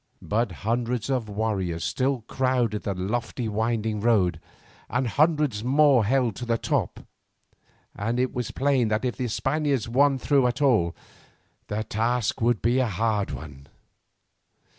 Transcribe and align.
But 0.19 0.51
hundreds 0.65 1.11
of 1.11 1.29
warriors 1.29 1.83
still 1.83 2.21
crowded 2.21 2.81
the 2.81 2.95
lofty 2.95 3.47
winding 3.47 3.99
road, 4.01 4.39
and 4.89 5.07
hundreds 5.07 5.63
more 5.63 6.05
held 6.05 6.35
the 6.37 6.57
top, 6.57 7.01
and 7.95 8.19
it 8.19 8.33
was 8.33 8.49
plain 8.49 8.87
that 8.87 9.05
if 9.05 9.15
the 9.17 9.27
Spaniards 9.27 9.87
won 9.87 10.17
through 10.17 10.47
at 10.47 10.59
all, 10.59 10.95
the 11.67 11.83
task 11.83 12.41
would 12.41 12.63
be 12.63 12.79
a 12.79 12.87
hard 12.87 13.29
one. 13.29 13.67